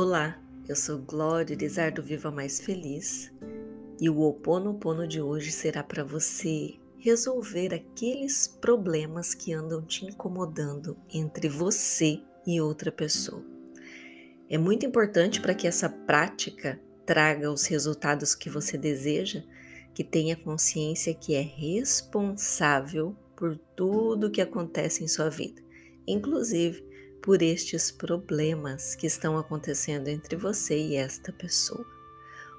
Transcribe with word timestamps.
Olá, 0.00 0.40
eu 0.68 0.76
sou 0.76 0.96
Glória 0.96 1.54
Irizar 1.54 1.92
do 1.92 2.00
Viva 2.00 2.30
Mais 2.30 2.60
Feliz 2.60 3.32
e 4.00 4.08
o 4.08 4.20
Oponopono 4.20 5.08
de 5.08 5.20
hoje 5.20 5.50
será 5.50 5.82
para 5.82 6.04
você 6.04 6.76
resolver 7.00 7.74
aqueles 7.74 8.46
problemas 8.46 9.34
que 9.34 9.52
andam 9.52 9.82
te 9.82 10.04
incomodando 10.04 10.96
entre 11.12 11.48
você 11.48 12.20
e 12.46 12.60
outra 12.60 12.92
pessoa. 12.92 13.44
É 14.48 14.56
muito 14.56 14.86
importante 14.86 15.40
para 15.40 15.52
que 15.52 15.66
essa 15.66 15.88
prática 15.88 16.80
traga 17.04 17.50
os 17.50 17.66
resultados 17.66 18.36
que 18.36 18.48
você 18.48 18.78
deseja, 18.78 19.42
que 19.92 20.04
tenha 20.04 20.36
consciência 20.36 21.12
que 21.12 21.34
é 21.34 21.42
responsável 21.42 23.16
por 23.34 23.58
tudo 23.74 24.30
que 24.30 24.40
acontece 24.40 25.02
em 25.02 25.08
sua 25.08 25.28
vida, 25.28 25.60
inclusive 26.06 26.87
por 27.22 27.42
estes 27.42 27.90
problemas 27.90 28.94
que 28.94 29.06
estão 29.06 29.36
acontecendo 29.36 30.08
entre 30.08 30.36
você 30.36 30.78
e 30.78 30.96
esta 30.96 31.32
pessoa. 31.32 31.86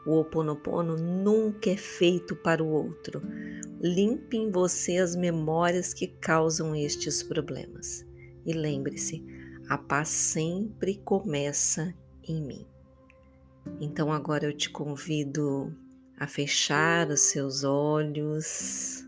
O 0.06 0.18
Oponopono 0.20 0.96
nunca 0.96 1.70
é 1.70 1.78
feito 1.78 2.36
para 2.36 2.64
o 2.64 2.68
outro. 2.68 3.22
Limpe 3.82 4.38
em 4.38 4.50
você 4.50 4.98
as 4.98 5.16
memórias 5.16 5.94
que 5.94 6.08
causam 6.08 6.76
estes 6.76 7.22
problemas. 7.22 8.06
E 8.46 8.54
lembre-se, 8.54 9.24
a 9.68 9.78
paz 9.78 10.10
sempre 10.10 10.96
começa 11.04 11.94
em 12.24 12.42
mim. 12.42 12.66
Então 13.80 14.12
agora 14.12 14.46
eu 14.46 14.56
te 14.56 14.70
convido 14.70 15.76
a 16.18 16.26
fechar 16.28 17.10
os 17.10 17.20
seus 17.22 17.64
olhos. 17.64 19.06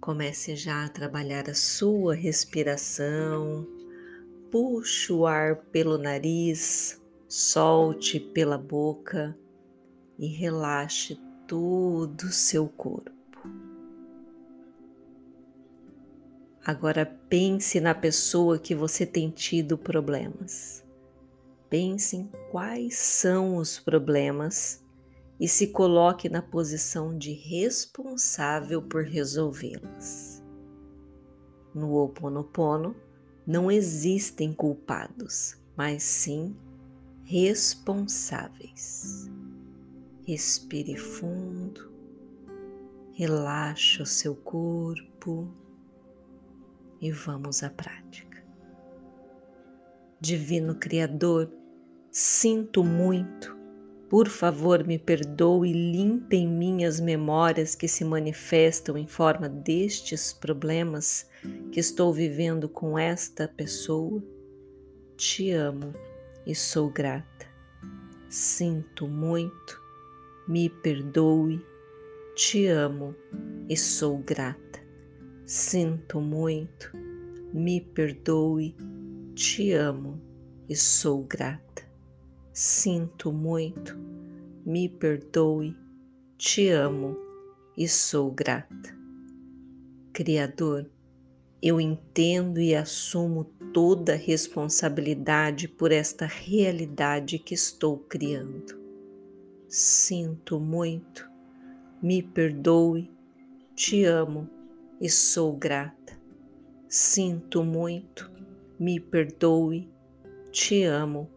Comece 0.00 0.54
já 0.56 0.84
a 0.84 0.88
trabalhar 0.88 1.50
a 1.50 1.54
sua 1.54 2.14
respiração 2.14 3.75
Puxe 4.50 5.12
o 5.12 5.26
ar 5.26 5.56
pelo 5.72 5.98
nariz, 5.98 7.00
solte 7.28 8.20
pela 8.20 8.56
boca 8.56 9.36
e 10.18 10.26
relaxe 10.26 11.18
todo 11.46 12.22
o 12.22 12.32
seu 12.32 12.68
corpo. 12.68 13.12
Agora 16.64 17.06
pense 17.28 17.80
na 17.80 17.94
pessoa 17.94 18.58
que 18.58 18.74
você 18.74 19.06
tem 19.06 19.30
tido 19.30 19.78
problemas. 19.78 20.84
Pense 21.68 22.16
em 22.16 22.30
quais 22.50 22.96
são 22.96 23.56
os 23.56 23.78
problemas 23.78 24.84
e 25.38 25.46
se 25.46 25.68
coloque 25.68 26.28
na 26.28 26.40
posição 26.40 27.16
de 27.16 27.32
responsável 27.32 28.80
por 28.82 29.04
resolvê-los. 29.04 30.42
No 31.74 31.92
Ho 31.92 32.04
Oponopono, 32.04 32.96
não 33.46 33.70
existem 33.70 34.52
culpados, 34.52 35.56
mas 35.76 36.02
sim 36.02 36.56
responsáveis. 37.24 39.30
Respire 40.26 40.96
fundo, 40.96 41.92
relaxe 43.12 44.02
o 44.02 44.06
seu 44.06 44.34
corpo 44.34 45.48
e 47.00 47.12
vamos 47.12 47.62
à 47.62 47.70
prática. 47.70 48.44
Divino 50.20 50.74
Criador, 50.74 51.48
sinto 52.10 52.82
muito 52.82 53.56
por 54.08 54.28
favor, 54.28 54.86
me 54.86 54.98
perdoe 54.98 55.70
e 55.70 55.72
limpe 55.72 56.36
em 56.36 56.46
minhas 56.46 57.00
memórias 57.00 57.74
que 57.74 57.88
se 57.88 58.04
manifestam 58.04 58.96
em 58.96 59.06
forma 59.06 59.48
destes 59.48 60.32
problemas 60.32 61.28
que 61.76 61.80
estou 61.80 62.10
vivendo 62.10 62.70
com 62.70 62.98
esta 62.98 63.46
pessoa. 63.46 64.24
Te 65.14 65.50
amo 65.50 65.92
e 66.46 66.54
sou 66.54 66.88
grata. 66.88 67.46
Sinto 68.30 69.06
muito, 69.06 69.78
me 70.48 70.70
perdoe, 70.70 71.62
te 72.34 72.66
amo 72.68 73.14
e 73.68 73.76
sou 73.76 74.16
grata. 74.16 74.80
Sinto 75.44 76.18
muito, 76.18 76.96
me 77.52 77.82
perdoe, 77.82 78.74
te 79.34 79.74
amo 79.74 80.18
e 80.66 80.74
sou 80.74 81.24
grata. 81.24 81.82
Sinto 82.54 83.30
muito, 83.30 83.98
me 84.64 84.88
perdoe, 84.88 85.76
te 86.38 86.70
amo 86.70 87.18
e 87.76 87.86
sou 87.86 88.30
grata. 88.30 88.96
Criador, 90.14 90.90
eu 91.66 91.80
entendo 91.80 92.60
e 92.60 92.76
assumo 92.76 93.42
toda 93.72 94.12
a 94.12 94.16
responsabilidade 94.16 95.66
por 95.66 95.90
esta 95.90 96.24
realidade 96.24 97.40
que 97.40 97.54
estou 97.54 97.98
criando. 97.98 98.80
Sinto 99.68 100.60
muito, 100.60 101.28
me 102.00 102.22
perdoe, 102.22 103.10
te 103.74 104.04
amo 104.04 104.48
e 105.00 105.10
sou 105.10 105.56
grata. 105.56 106.16
Sinto 106.88 107.64
muito, 107.64 108.30
me 108.78 109.00
perdoe, 109.00 109.90
te 110.52 110.84
amo 110.84 111.28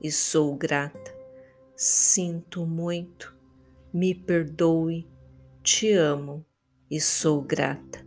e 0.00 0.10
sou 0.10 0.56
grata. 0.56 1.14
Sinto 1.76 2.64
muito, 2.64 3.36
me 3.92 4.14
perdoe, 4.14 5.06
te 5.62 5.92
amo 5.92 6.42
e 6.90 6.98
sou 6.98 7.42
grata. 7.42 8.03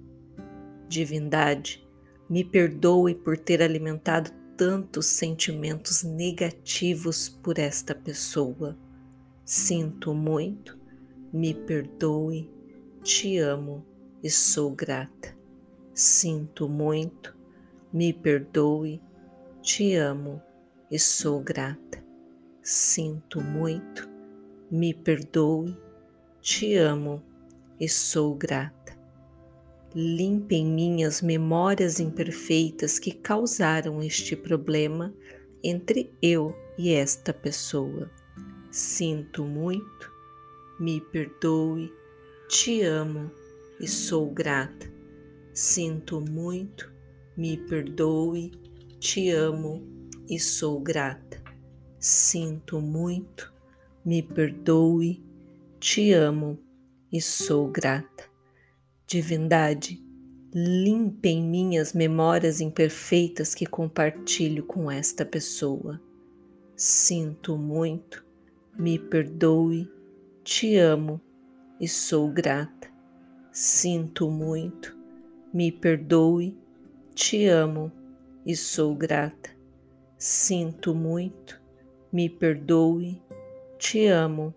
Divindade, 0.87 1.85
me 2.29 2.43
perdoe 2.43 3.15
por 3.15 3.37
ter 3.37 3.61
alimentado 3.61 4.31
tantos 4.55 5.05
sentimentos 5.05 6.03
negativos 6.03 7.29
por 7.29 7.59
esta 7.59 7.93
pessoa. 7.93 8.77
Sinto 9.45 10.13
muito, 10.13 10.77
me 11.31 11.53
perdoe, 11.53 12.49
te 13.03 13.37
amo 13.37 13.85
e 14.23 14.29
sou 14.29 14.71
grata. 14.71 15.37
Sinto 15.93 16.67
muito, 16.67 17.35
me 17.93 18.11
perdoe, 18.13 19.01
te 19.61 19.95
amo 19.95 20.41
e 20.91 20.99
sou 20.99 21.41
grata. 21.41 22.03
Sinto 22.61 23.41
muito, 23.41 24.09
me 24.69 24.93
perdoe, 24.93 25.77
te 26.41 26.75
amo 26.75 27.23
e 27.79 27.87
sou 27.87 28.35
grata. 28.35 28.86
Limpe 30.00 30.53
em 30.53 30.63
mim 30.68 31.03
as 31.03 31.24
memórias 31.24 32.00
imperfeitas 32.00 33.00
que 33.00 33.12
causaram 33.12 34.00
este 34.00 34.35
problema 34.35 35.12
entre 35.63 36.13
eu 36.22 36.56
e 36.78 36.91
esta 36.91 37.34
pessoa. 37.34 38.08
Sinto 38.69 39.44
muito, 39.44 40.12
me 40.80 41.02
perdoe, 41.02 41.91
te 42.47 42.84
amo 42.84 43.31
e 43.80 43.88
sou 43.88 44.30
grata. 44.30 44.88
Sinto 45.52 46.22
muito, 46.22 46.94
me 47.35 47.58
perdoe, 47.58 48.52
te 49.00 49.31
amo 49.31 49.81
e 50.29 50.40
sou 50.40 50.79
grata. 50.79 51.41
Sinto 51.97 52.79
muito, 52.79 53.52
me 54.06 54.22
perdoe, 54.22 55.25
te 55.79 56.14
amo 56.14 56.59
e 57.12 57.19
sou 57.19 57.72
grata. 57.72 58.36
Divindade, 59.09 60.03
limpe 60.53 61.29
em 61.29 61.41
mim 61.41 61.78
as 61.78 61.94
memórias 61.94 62.59
imperfeitas 62.59 63.56
que 63.56 63.66
compartilho 63.66 64.66
com 64.66 64.91
esta 64.91 65.25
pessoa. 65.25 66.01
Sinto 66.75 67.57
muito, 67.57 68.25
me 68.78 69.00
perdoe, 69.00 69.90
te 70.44 70.75
amo 70.75 71.22
e 71.79 71.88
sou 71.88 72.29
grata. 72.29 72.90
Sinto 73.50 74.29
muito, 74.29 74.93
me 75.53 75.72
perdoe, 75.72 76.58
te 77.16 77.47
amo 77.47 77.90
e 78.46 78.58
sou 78.58 78.93
grata. 78.93 79.52
Sinto 80.17 80.93
muito, 80.93 81.61
me 82.11 82.29
perdoe, 82.29 83.22
te 83.79 84.05
amo 84.08 84.53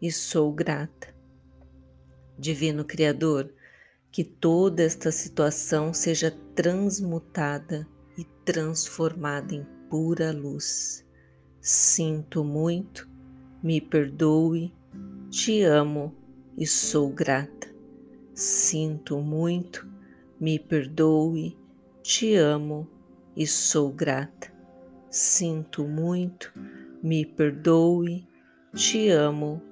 e 0.00 0.10
sou 0.10 0.50
grata. 0.54 1.14
Divino 2.38 2.82
Criador, 2.82 3.52
que 4.12 4.24
toda 4.24 4.82
esta 4.82 5.12
situação 5.12 5.94
seja 5.94 6.30
transmutada 6.54 7.86
e 8.18 8.24
transformada 8.44 9.54
em 9.54 9.66
pura 9.88 10.32
luz. 10.32 11.06
Sinto 11.60 12.42
muito, 12.42 13.08
me 13.62 13.80
perdoe, 13.80 14.74
te 15.30 15.62
amo 15.62 16.14
e 16.56 16.66
sou 16.66 17.10
grata. 17.10 17.68
Sinto 18.34 19.20
muito, 19.20 19.86
me 20.40 20.58
perdoe, 20.58 21.56
te 22.02 22.34
amo 22.34 22.88
e 23.36 23.46
sou 23.46 23.92
grata. 23.92 24.50
Sinto 25.10 25.86
muito, 25.86 26.52
me 27.02 27.24
perdoe, 27.24 28.26
te 28.74 29.08
amo 29.10 29.62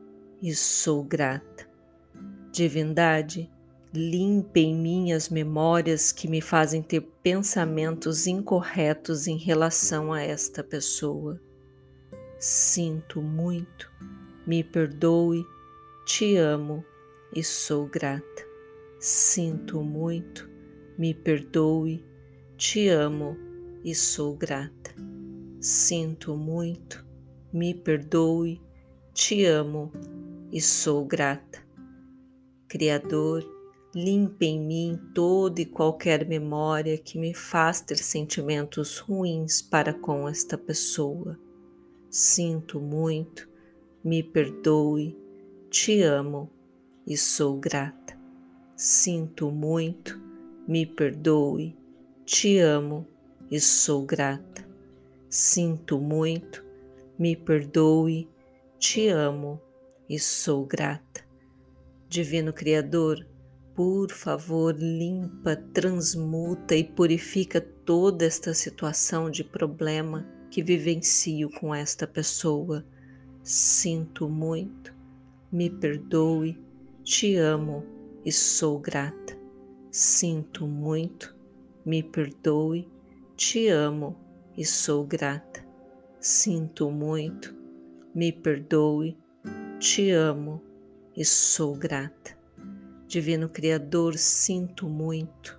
e 0.42 0.54
sou 0.54 1.02
grata. 1.02 1.68
Divindade, 2.52 3.50
limpe 3.92 4.60
em 4.60 4.74
mim 4.74 5.12
as 5.12 5.28
memórias 5.28 6.12
que 6.12 6.28
me 6.28 6.40
fazem 6.40 6.82
ter 6.82 7.00
pensamentos 7.22 8.26
incorretos 8.26 9.26
em 9.26 9.36
relação 9.36 10.12
a 10.12 10.22
esta 10.22 10.62
pessoa. 10.62 11.40
sinto 12.38 13.20
muito, 13.20 13.90
me 14.46 14.62
perdoe, 14.62 15.44
te 16.06 16.36
amo 16.36 16.84
e 17.34 17.42
sou 17.42 17.86
grata. 17.86 18.46
Sinto 19.00 19.82
muito, 19.82 20.48
me 20.96 21.12
perdoe, 21.12 22.04
te 22.56 22.88
amo 22.88 23.36
e 23.84 23.94
sou 23.94 24.36
grata. 24.36 24.94
Sinto 25.60 26.36
muito, 26.36 27.04
me 27.52 27.74
perdoe, 27.74 28.60
te 29.12 29.44
amo 29.44 29.92
e 30.52 30.60
sou 30.60 31.04
grata. 31.04 31.58
Criador, 32.68 33.57
limpe 33.94 34.46
em 34.46 34.60
mim 34.60 35.00
toda 35.14 35.60
e 35.60 35.66
qualquer 35.66 36.26
memória 36.26 36.98
que 36.98 37.18
me 37.18 37.32
faz 37.32 37.80
ter 37.80 37.96
sentimentos 37.98 38.98
ruins 38.98 39.62
para 39.62 39.94
com 39.94 40.28
esta 40.28 40.58
pessoa. 40.58 41.38
Sinto 42.10 42.80
muito, 42.80 43.48
me 44.04 44.22
perdoe, 44.22 45.16
te 45.70 46.02
amo 46.02 46.50
e 47.06 47.16
sou 47.16 47.58
grata. 47.58 48.18
Sinto 48.76 49.50
muito, 49.50 50.20
me 50.66 50.86
perdoe, 50.86 51.76
te 52.24 52.58
amo 52.58 53.06
e 53.50 53.60
sou 53.60 54.04
grata. 54.04 54.66
Sinto 55.28 55.98
muito, 55.98 56.64
me 57.18 57.34
perdoe, 57.34 58.28
te 58.78 59.08
amo 59.08 59.60
e 60.08 60.18
sou 60.18 60.64
grata. 60.64 61.26
Divino 62.08 62.52
Criador, 62.52 63.26
por 63.78 64.10
favor, 64.10 64.74
limpa, 64.76 65.54
transmuta 65.54 66.74
e 66.74 66.82
purifica 66.82 67.60
toda 67.60 68.24
esta 68.26 68.52
situação 68.52 69.30
de 69.30 69.44
problema 69.44 70.28
que 70.50 70.64
vivencio 70.64 71.48
com 71.60 71.72
esta 71.72 72.04
pessoa. 72.04 72.84
Sinto 73.40 74.28
muito, 74.28 74.92
me 75.52 75.70
perdoe, 75.70 76.60
te 77.04 77.36
amo 77.36 77.86
e 78.24 78.32
sou 78.32 78.80
grata. 78.80 79.38
Sinto 79.92 80.66
muito, 80.66 81.36
me 81.86 82.02
perdoe, 82.02 82.90
te 83.36 83.68
amo 83.68 84.18
e 84.56 84.64
sou 84.64 85.06
grata. 85.06 85.64
Sinto 86.18 86.90
muito, 86.90 87.54
me 88.12 88.32
perdoe, 88.32 89.16
te 89.78 90.10
amo 90.10 90.60
e 91.16 91.24
sou 91.24 91.76
grata. 91.76 92.37
Divino 93.08 93.48
Criador, 93.48 94.18
sinto 94.18 94.86
muito. 94.86 95.58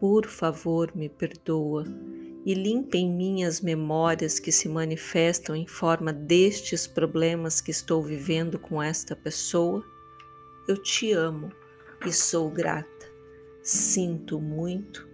Por 0.00 0.24
favor, 0.24 0.90
me 0.96 1.06
perdoa 1.06 1.84
e 2.46 2.54
limpe 2.54 2.96
em 2.96 3.12
mim 3.12 3.44
as 3.44 3.60
memórias 3.60 4.38
que 4.38 4.50
se 4.50 4.70
manifestam 4.70 5.54
em 5.54 5.66
forma 5.66 6.14
destes 6.14 6.86
problemas 6.86 7.60
que 7.60 7.70
estou 7.70 8.02
vivendo 8.02 8.58
com 8.58 8.82
esta 8.82 9.14
pessoa. 9.14 9.84
Eu 10.66 10.82
te 10.82 11.12
amo 11.12 11.52
e 12.06 12.10
sou 12.10 12.48
grata. 12.48 12.88
Sinto 13.62 14.40
muito, 14.40 15.06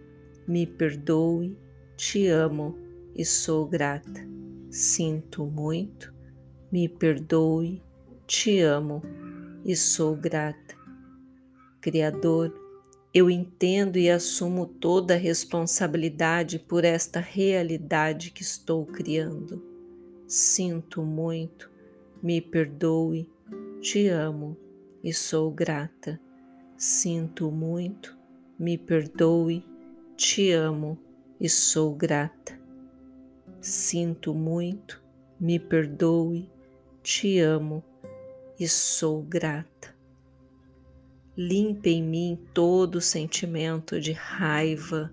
me 0.46 0.68
perdoe, 0.68 1.58
te 1.96 2.28
amo 2.28 2.78
e 3.16 3.24
sou 3.24 3.66
grata. 3.66 4.24
Sinto 4.70 5.44
muito, 5.44 6.14
me 6.70 6.88
perdoe, 6.88 7.82
te 8.28 8.60
amo 8.60 9.02
e 9.64 9.74
sou 9.74 10.14
grata. 10.14 10.83
Criador, 11.84 12.50
eu 13.12 13.28
entendo 13.28 13.98
e 13.98 14.08
assumo 14.08 14.64
toda 14.66 15.12
a 15.12 15.18
responsabilidade 15.18 16.58
por 16.58 16.82
esta 16.82 17.20
realidade 17.20 18.30
que 18.30 18.40
estou 18.40 18.86
criando. 18.86 19.62
Sinto 20.26 21.02
muito, 21.02 21.70
me 22.22 22.40
perdoe, 22.40 23.30
te 23.82 24.08
amo 24.08 24.56
e 25.02 25.12
sou 25.12 25.50
grata. 25.50 26.18
Sinto 26.74 27.50
muito, 27.50 28.16
me 28.58 28.78
perdoe, 28.78 29.62
te 30.16 30.52
amo 30.52 30.98
e 31.38 31.50
sou 31.50 31.94
grata. 31.94 32.58
Sinto 33.60 34.32
muito, 34.32 35.02
me 35.38 35.58
perdoe, 35.58 36.50
te 37.02 37.40
amo 37.40 37.84
e 38.58 38.66
sou 38.66 39.20
grata. 39.20 39.93
Limpe 41.36 41.90
em 41.90 42.02
mim 42.02 42.38
todo 42.54 43.00
sentimento 43.00 44.00
de 44.00 44.12
raiva, 44.12 45.12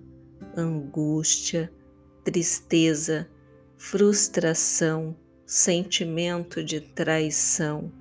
angústia, 0.55 1.73
tristeza, 2.23 3.27
frustração, 3.75 5.15
sentimento 5.47 6.63
de 6.63 6.79
traição 6.79 7.91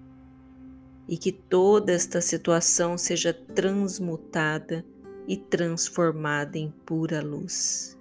e 1.08 1.17
que 1.17 1.32
toda 1.32 1.93
esta 1.93 2.20
situação 2.20 2.99
seja 2.99 3.32
transmutada 3.32 4.84
e 5.26 5.38
transformada 5.38 6.58
em 6.58 6.70
pura 6.70 7.23
luz. 7.23 7.99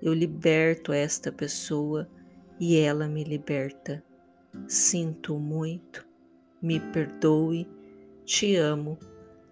Eu 0.00 0.14
liberto 0.14 0.94
esta 0.94 1.30
pessoa 1.30 2.08
e 2.58 2.78
ela 2.78 3.06
me 3.06 3.22
liberta. 3.22 4.02
Sinto 4.66 5.38
muito, 5.38 6.06
me 6.60 6.80
perdoe, 6.80 7.68
te 8.24 8.56
amo 8.56 8.98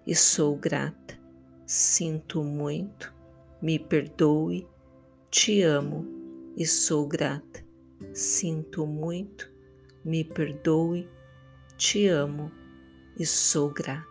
e 0.07 0.15
sou 0.15 0.57
grata. 0.57 1.19
Sinto 1.67 2.43
muito, 2.43 3.15
me 3.63 3.79
perdoe, 3.79 4.67
te 5.31 5.63
amo 5.63 6.07
e 6.57 6.67
sou 6.67 7.07
grata. 7.07 7.65
Sinto 8.13 8.87
muito, 8.87 9.51
me 10.05 10.25
perdoe, 10.25 11.09
te 11.77 12.09
amo 12.09 12.51
e 13.19 13.27
sou 13.27 13.71
grata. 13.71 14.07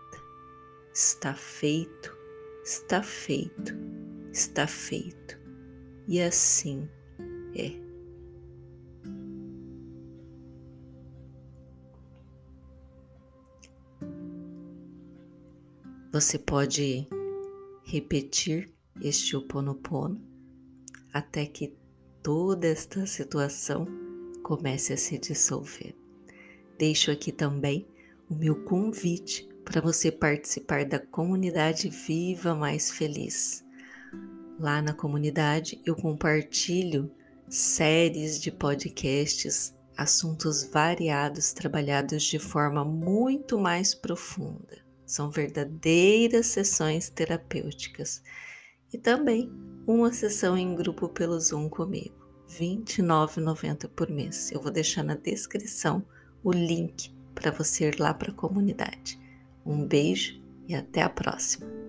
Está 0.94 1.34
feito, 1.34 2.16
está 2.64 3.02
feito, 3.04 3.76
está 4.32 4.68
feito. 4.68 5.40
E 6.08 6.22
assim 6.22 6.90
é. 7.56 7.89
Você 16.12 16.40
pode 16.40 17.08
repetir 17.84 18.74
este 19.00 19.36
Oponopono 19.36 20.20
até 21.14 21.46
que 21.46 21.78
toda 22.24 22.66
esta 22.66 23.06
situação 23.06 23.88
comece 24.42 24.92
a 24.92 24.98
se 24.98 25.20
dissolver. 25.20 25.96
Deixo 26.80 27.12
aqui 27.12 27.32
também 27.32 27.88
o 28.28 28.34
meu 28.34 28.64
convite 28.64 29.48
para 29.64 29.82
você 29.82 30.12
participar 30.12 30.84
da 30.84 30.98
comunidade 30.98 31.90
Viva 31.90 32.56
Mais 32.56 32.90
Feliz. 32.90 33.64
Lá 34.60 34.82
na 34.82 34.94
comunidade 34.94 35.80
eu 35.86 35.96
compartilho 35.96 37.12
séries 37.48 38.42
de 38.42 38.52
podcasts, 38.52 39.76
assuntos 39.96 40.64
variados 40.64 41.54
trabalhados 41.54 42.24
de 42.24 42.40
forma 42.40 42.84
muito 42.84 43.60
mais 43.60 43.94
profunda. 43.94 44.89
São 45.10 45.32
verdadeiras 45.32 46.46
sessões 46.46 47.10
terapêuticas. 47.10 48.22
E 48.94 48.98
também 48.98 49.52
uma 49.88 50.14
sessão 50.14 50.56
em 50.56 50.76
grupo 50.76 51.10
pelo 51.10 51.40
Zoom 51.40 51.68
comigo, 51.68 52.14
R$ 52.48 52.78
29,90 52.86 53.88
por 53.88 54.08
mês. 54.08 54.52
Eu 54.52 54.62
vou 54.62 54.72
deixar 54.72 55.02
na 55.02 55.16
descrição 55.16 56.06
o 56.44 56.52
link 56.52 57.12
para 57.34 57.50
você 57.50 57.90
ir 57.90 58.00
lá 58.00 58.14
para 58.14 58.30
a 58.30 58.36
comunidade. 58.36 59.20
Um 59.66 59.84
beijo 59.84 60.40
e 60.68 60.76
até 60.76 61.02
a 61.02 61.10
próxima! 61.10 61.89